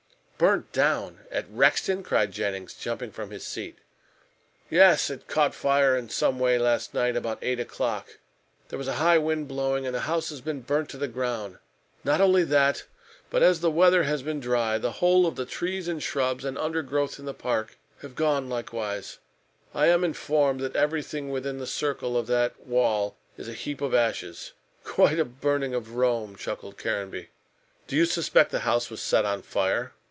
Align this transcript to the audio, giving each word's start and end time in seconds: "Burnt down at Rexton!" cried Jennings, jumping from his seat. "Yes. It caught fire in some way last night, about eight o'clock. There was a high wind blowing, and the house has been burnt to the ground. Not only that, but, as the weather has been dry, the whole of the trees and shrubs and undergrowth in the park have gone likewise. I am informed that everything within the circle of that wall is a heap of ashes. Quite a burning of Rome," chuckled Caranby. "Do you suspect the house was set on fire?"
"Burnt 0.41 0.71
down 0.71 1.19
at 1.29 1.45
Rexton!" 1.51 2.01
cried 2.01 2.31
Jennings, 2.31 2.73
jumping 2.73 3.11
from 3.11 3.29
his 3.29 3.45
seat. 3.45 3.77
"Yes. 4.71 5.11
It 5.11 5.27
caught 5.27 5.53
fire 5.53 5.95
in 5.95 6.09
some 6.09 6.39
way 6.39 6.57
last 6.57 6.95
night, 6.95 7.15
about 7.15 7.37
eight 7.43 7.59
o'clock. 7.59 8.17
There 8.69 8.79
was 8.79 8.87
a 8.87 8.93
high 8.95 9.19
wind 9.19 9.47
blowing, 9.47 9.85
and 9.85 9.93
the 9.93 9.99
house 10.09 10.29
has 10.31 10.41
been 10.41 10.61
burnt 10.61 10.89
to 10.89 10.97
the 10.97 11.07
ground. 11.07 11.59
Not 12.03 12.21
only 12.21 12.43
that, 12.45 12.85
but, 13.29 13.43
as 13.43 13.59
the 13.59 13.69
weather 13.69 14.01
has 14.05 14.23
been 14.23 14.39
dry, 14.39 14.79
the 14.79 14.93
whole 14.93 15.27
of 15.27 15.35
the 15.35 15.45
trees 15.45 15.87
and 15.87 16.01
shrubs 16.01 16.43
and 16.43 16.57
undergrowth 16.57 17.19
in 17.19 17.25
the 17.25 17.35
park 17.35 17.77
have 18.01 18.15
gone 18.15 18.49
likewise. 18.49 19.19
I 19.75 19.89
am 19.89 20.03
informed 20.03 20.59
that 20.61 20.75
everything 20.75 21.29
within 21.29 21.59
the 21.59 21.67
circle 21.67 22.17
of 22.17 22.25
that 22.25 22.59
wall 22.65 23.15
is 23.37 23.47
a 23.47 23.53
heap 23.53 23.79
of 23.79 23.93
ashes. 23.93 24.53
Quite 24.83 25.19
a 25.19 25.25
burning 25.25 25.75
of 25.75 25.93
Rome," 25.93 26.35
chuckled 26.35 26.79
Caranby. 26.79 27.29
"Do 27.85 27.95
you 27.95 28.05
suspect 28.05 28.49
the 28.49 28.61
house 28.61 28.89
was 28.89 29.03
set 29.03 29.23
on 29.23 29.43
fire?" 29.43 29.93